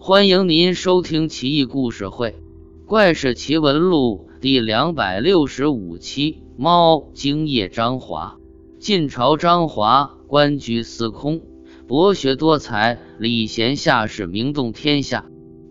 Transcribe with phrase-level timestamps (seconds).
[0.00, 2.30] 欢迎您收听《奇异故事会·
[2.86, 6.38] 怪事奇闻录》第两百六十五期。
[6.56, 8.38] 猫精夜张华，
[8.78, 11.42] 晋朝张华官居司空，
[11.88, 15.26] 博学多才，礼贤下士，名动天下。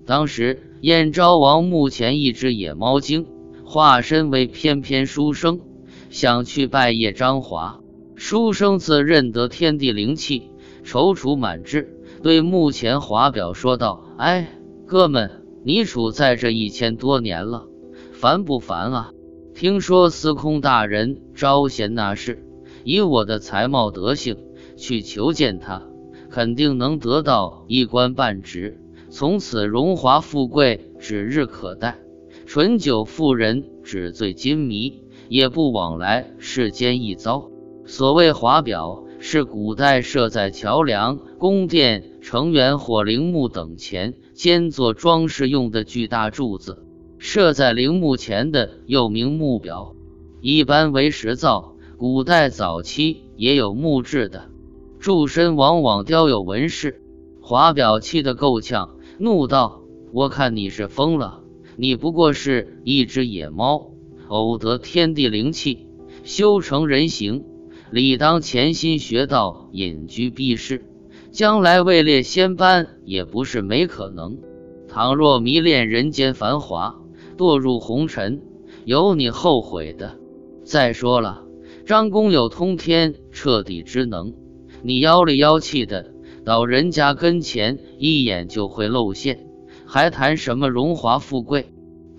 [0.05, 3.25] 当时燕昭王墓前一只野猫精，
[3.63, 5.61] 化身为翩翩书生，
[6.09, 7.79] 想去拜谒张华。
[8.15, 10.51] 书生自认得天地灵气，
[10.85, 11.93] 踌躇满志。
[12.23, 14.49] 对墓前华表说道：“哎，
[14.85, 17.67] 哥们，你处在这一千多年了，
[18.13, 19.11] 烦不烦啊？
[19.53, 22.43] 听说司空大人招贤纳士，
[22.83, 24.37] 以我的才貌德性
[24.75, 25.83] 去求见他，
[26.29, 31.99] 肯定能得到一官半职，从此荣华富贵指日可待，
[32.45, 37.49] 醇酒妇人纸醉金迷，也不往来世间一遭。
[37.85, 46.83] 所谓华表。”是古代设在桥梁、宫殿、城垣或陵墓等前兼做装饰用的巨大柱子，
[47.19, 49.95] 设在陵墓前的又名木表，
[50.41, 51.75] 一般为石造。
[51.97, 54.49] 古代早期也有木质的，
[54.99, 57.01] 柱身往往雕有纹饰。
[57.41, 59.81] 华表气得够呛，怒道
[60.13, 61.41] ：“我看你是疯了！
[61.75, 63.91] 你不过是一只野猫，
[64.27, 65.87] 偶得天地灵气，
[66.23, 67.43] 修成人形。”
[67.89, 70.83] 理当潜心学道，隐居避世，
[71.37, 74.39] 将来位列仙班也不是没可能。
[74.87, 76.99] 倘若迷恋人间繁华，
[77.37, 78.41] 堕入红尘，
[78.85, 80.17] 有你后悔的。
[80.63, 81.43] 再说了，
[81.85, 84.33] 张公有通天彻地之能，
[84.81, 86.11] 你妖里妖气的
[86.43, 89.45] 到人家跟前，一眼就会露馅，
[89.85, 91.67] 还谈什么荣华富贵？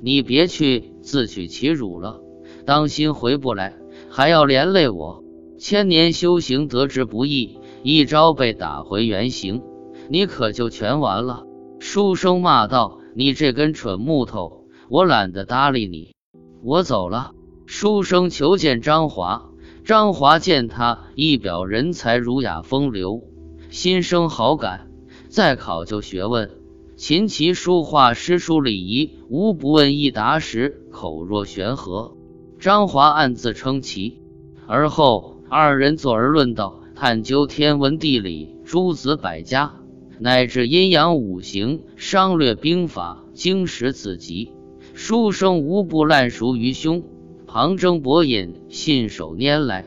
[0.00, 2.20] 你别去自取其辱了，
[2.64, 3.74] 当心回不来，
[4.11, 5.24] 还要连累我。
[5.58, 9.62] 千年修行得之不易，一招被打回原形，
[10.09, 11.45] 你可就全完了。
[11.79, 16.15] 书生骂道：“你这根蠢木头，我懒得搭理你，
[16.62, 17.33] 我走了。”
[17.67, 19.51] 书生求见张华，
[19.85, 23.23] 张华见他一表人才，儒雅风流，
[23.70, 24.89] 心生好感，
[25.29, 26.51] 再考究学问，
[26.97, 32.17] 琴棋书画诗书礼仪，无不问一答十，口若悬河。
[32.58, 34.20] 张华暗自称奇，
[34.67, 35.36] 而后。
[35.51, 39.73] 二人坐而论道，探究天文地理、诸子百家，
[40.19, 44.51] 乃至阴阳五行，商略兵法，经史子集，
[44.95, 47.05] 书生无不烂熟于胸，
[47.47, 49.85] 旁征博引，信手拈来，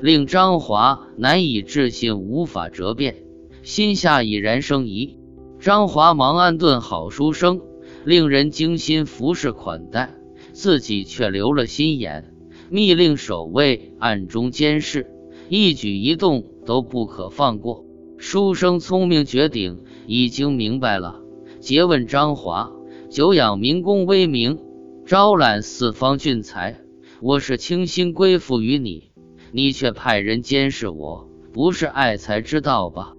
[0.00, 3.16] 令张华难以置信，无法折辩，
[3.62, 5.18] 心下已然生疑。
[5.60, 7.60] 张华忙安顿好书生，
[8.06, 10.14] 令人精心服侍款待，
[10.54, 12.32] 自己却留了心眼。
[12.70, 15.10] 密令守卫暗中监视，
[15.50, 17.84] 一举一动都不可放过。
[18.16, 21.20] 书生聪明绝顶，已经明白了，
[21.60, 22.72] 诘问张华
[23.10, 24.58] ：“久仰民工威名，
[25.06, 26.80] 招揽四方俊才，
[27.20, 29.10] 我是倾心归附于你，
[29.52, 33.14] 你却派人监视我，不是爱才之道吧？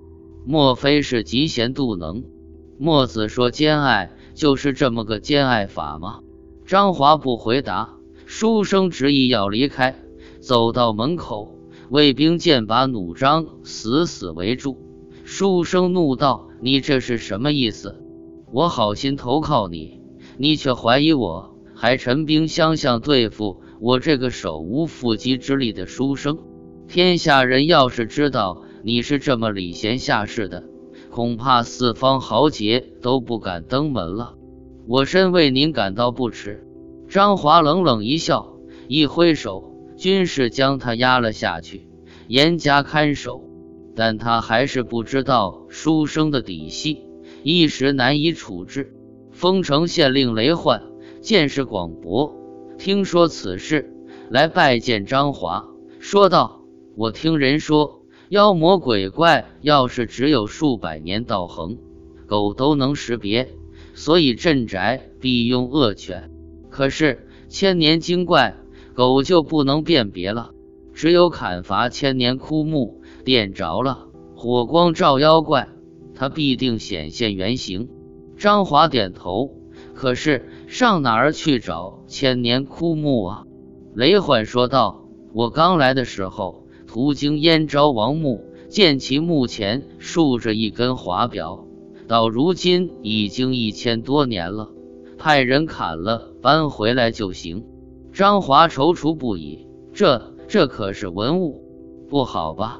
[0.45, 2.23] 莫非是嫉贤妒能？
[2.77, 6.19] 墨子说兼爱，就是这么个兼爱法吗？”
[6.65, 7.91] 张华不回答。
[8.27, 9.95] 书生执意要离开，
[10.41, 11.54] 走到门口，
[11.89, 14.77] 卫兵剑拔弩张，死死围住。
[15.23, 18.01] 书生怒道：“你这是什么意思？
[18.51, 20.01] 我好心投靠你，
[20.37, 26.37] 你却怀疑我，还陈兵相向对付我这个手无缚鸡之力的书生。
[26.87, 30.63] 天下人要是知道你是这么礼贤下士的，
[31.11, 34.35] 恐怕四方豪杰都不敢登门了。
[34.87, 36.67] 我深为您感到不耻。”
[37.07, 38.55] 张华冷冷一笑，
[38.87, 41.87] 一挥手，军士将他押了下去，
[42.27, 43.43] 严加看守。
[43.95, 47.03] 但他还是不知道书生的底细，
[47.43, 48.93] 一时难以处置。
[49.31, 50.83] 丰城县令雷焕
[51.21, 52.35] 见识广博，
[52.77, 53.93] 听说此事，
[54.29, 55.69] 来拜见张华，
[55.99, 56.61] 说道
[56.97, 61.77] ：“我听人说，妖魔鬼怪要是只有数百年道行，
[62.27, 63.47] 狗都能识别，
[63.93, 66.31] 所以镇宅必用恶犬。”
[66.69, 68.57] 可是千年精怪，
[68.95, 70.51] 狗就不能辨别了。
[70.93, 75.67] 只有砍伐千年枯木，点着了，火光照妖怪，
[76.15, 77.89] 它必定显现原形。
[78.37, 79.51] 张华点头。
[79.93, 83.43] 可是上哪儿去找千年枯木啊？
[83.93, 91.65] 雷焕说道：“我刚来的时候，途经燕昭王墓，见其墓前竖着一根华表，
[92.07, 94.71] 到如今已经一千多年了。”
[95.17, 97.63] 派人砍了，搬回来就行。
[98.15, 101.65] 张华踌躇不已，这这可是文物，
[102.07, 102.79] 不好吧？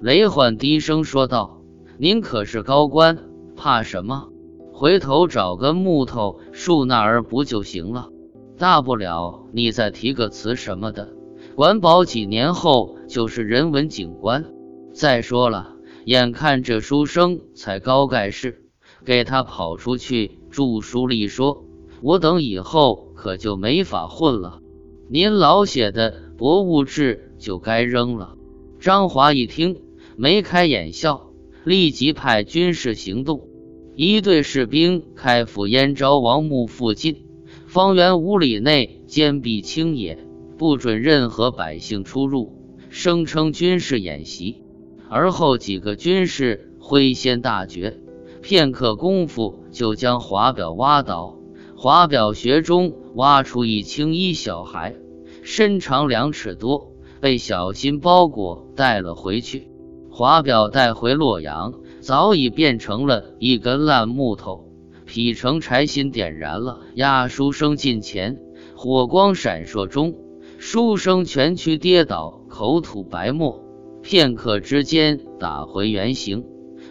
[0.00, 1.60] 雷焕低声说道
[1.98, 3.18] ：“您可是高官，
[3.56, 4.28] 怕什么？
[4.72, 8.10] 回头找个木头树那儿不就行了？
[8.58, 11.08] 大不了你再提个词什么的，
[11.56, 14.44] 管保几年后就是人文景观。
[14.92, 15.74] 再说了，
[16.04, 18.62] 眼看这书生才高盖世，
[19.04, 21.64] 给他跑出去著书立说，
[22.02, 24.60] 我等以后可就没法混了。
[25.08, 28.34] 您老写的博物志就该扔了。
[28.80, 29.80] 张华一听，
[30.16, 31.30] 眉开眼笑，
[31.64, 33.48] 立即派军事行动。
[33.94, 37.24] 一队士兵开赴燕昭王墓附近，
[37.66, 40.18] 方圆五里内坚壁清野，
[40.58, 42.52] 不准任何百姓出入，
[42.90, 44.60] 声称军事演习。
[45.08, 48.00] 而后几个军士挥先大决，
[48.42, 51.38] 片刻功夫就将华表挖倒。
[51.76, 54.94] 华表穴中挖出一青衣小孩，
[55.42, 59.68] 身长两尺多，被小心包裹带了回去。
[60.10, 61.74] 华表带回洛阳。
[62.06, 64.70] 早已变成了一根烂木头，
[65.06, 68.38] 劈成柴薪点燃了，押书生近前，
[68.76, 70.14] 火光闪烁中，
[70.56, 73.64] 书生蜷曲跌倒，口吐白沫，
[74.04, 76.44] 片刻之间打回原形，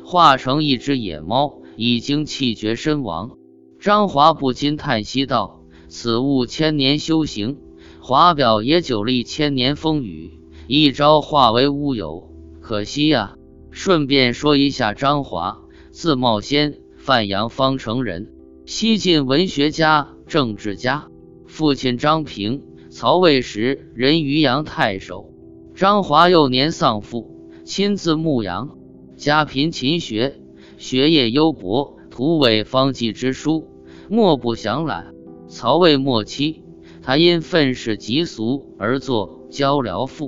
[0.04, 3.38] 化成一只野猫，已经气绝身亡。
[3.80, 5.62] 张华不禁叹息道
[5.98, 7.58] ：“此物千年修行，
[8.02, 13.38] 华表也久历千年风雨，一朝化为乌有，可惜呀。”
[13.72, 15.62] 顺便说一下，张华，
[15.92, 18.34] 字茂先，范阳方城人，
[18.66, 21.08] 西晋文学家、政治家。
[21.48, 25.32] 父亲张平，曹魏时任渔阳太守。
[25.76, 28.78] 张华幼年丧父，亲自牧羊，
[29.16, 30.42] 家贫勤学，
[30.78, 33.70] 学业优博，图伪方剂之书，
[34.10, 35.15] 莫不详览。
[35.48, 36.64] 曹魏末期，
[37.02, 40.28] 他因愤世嫉俗而作《交辽赋》，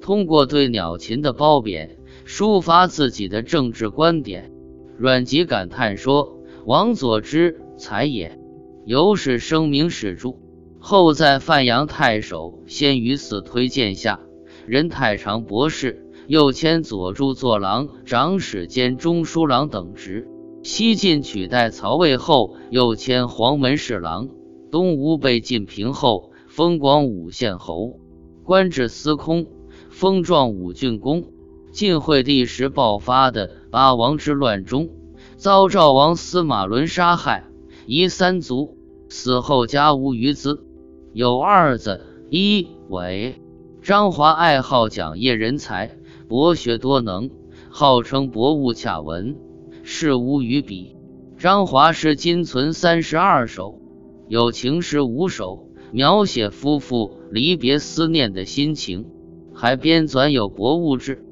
[0.00, 1.98] 通过对鸟禽的褒贬。
[2.26, 4.50] 抒发自己的政治观点，
[4.98, 8.40] 阮籍感叹说：“王佐之才也。”
[8.84, 10.34] 由是声名始著。
[10.80, 14.18] 后在范阳太守先于嗣推荐下，
[14.66, 20.26] 任太常博士，又迁左助作郎、长史兼中书郎等职。
[20.64, 24.30] 西晋取代曹魏后，又迁黄门侍郎。
[24.70, 28.00] 东吴被晋平后，封广武县侯，
[28.44, 29.46] 官至司空，
[29.90, 31.24] 封壮武郡公。
[31.72, 34.88] 晋惠帝时爆发的八王之乱中，
[35.36, 37.44] 遭赵王司马伦杀害，
[37.86, 38.78] 夷三族，
[39.10, 40.64] 死后家无余资，
[41.12, 43.34] 有二子一伟。
[43.82, 45.98] 张华爱好讲业人才，
[46.28, 47.30] 博学多能，
[47.68, 49.36] 号称博物洽文，
[49.82, 50.96] 事无与比。
[51.36, 53.78] 张华诗今存三十二首，
[54.28, 59.06] 有情诗五首，描写夫妇离别思念的心情，
[59.54, 61.25] 还编纂有博物志。